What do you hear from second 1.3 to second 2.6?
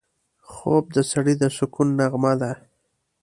د سکون نغمه ده